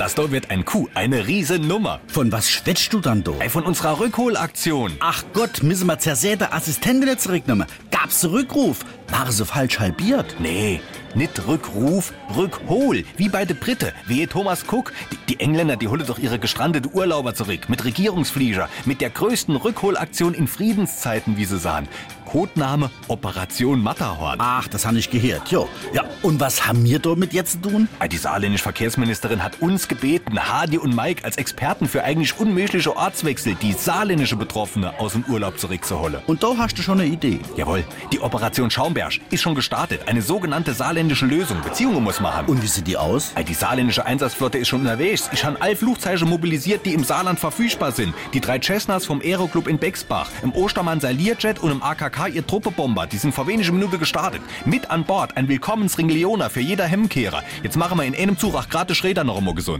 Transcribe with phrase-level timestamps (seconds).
[0.00, 2.00] das da wird ein Coup, eine Riesennummer.
[2.06, 3.36] Von was schwätzt du dann, do?
[3.38, 4.92] Ey, von unserer Rückholaktion.
[5.00, 7.66] Ach Gott, müssen wir zersäte Assistentin zurücknehmen.
[7.90, 8.78] Gab's Rückruf?
[9.08, 10.36] War sie falsch halbiert?
[10.38, 10.80] Nee,
[11.14, 14.92] nicht Rückruf, Rückhol, wie bei de Brite, wie Thomas Cook.
[15.10, 19.56] Die, die Engländer, die holen doch ihre gestrandete Urlauber zurück, mit Regierungsflieger, mit der größten
[19.56, 21.88] Rückholaktion in Friedenszeiten, wie sie sahen.
[22.30, 24.38] Codename Operation Matterhorn.
[24.40, 25.50] Ach, das habe ich gehört.
[25.50, 25.68] Jo.
[25.92, 27.88] Ja, und was haben wir damit jetzt zu tun?
[28.08, 33.56] Die saarländische Verkehrsministerin hat uns gebeten, Hardy und Mike als Experten für eigentlich unmögliche Ortswechsel
[33.56, 36.22] die saarländische Betroffene aus dem Urlaub zurückzuholen.
[36.26, 37.40] Und da hast du schon eine Idee.
[37.56, 40.02] Jawohl, die Operation Schaumberg ist schon gestartet.
[40.06, 41.60] Eine sogenannte saarländische Lösung.
[41.62, 42.48] Beziehungen muss man haben.
[42.48, 43.34] Und wie sieht die aus?
[43.46, 45.28] Die saarländische Einsatzflotte ist schon unterwegs.
[45.32, 48.14] Ich habe alle Flugzeuge mobilisiert, die im Saarland verfügbar sind.
[48.32, 53.08] Die drei Cessnas vom Aeroclub in Bexbach, im Ostermann Salierjet und im AKK ihr Truppebomber.
[53.08, 54.40] Die sind vor wenigen Minuten gestartet.
[54.64, 57.42] Mit an Bord ein Willkommensring Leona für jeder Hemmkehrer.
[57.64, 59.79] Jetzt machen wir in einem Zug auch gerade Schräder noch immer gesund.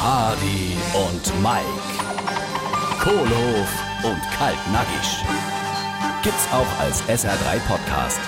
[0.00, 1.64] Hardy und Mike,
[3.00, 3.68] Kohlhof
[4.02, 5.24] und Kaltnackig.
[6.22, 8.20] Gibt's auch als SR3 Podcast.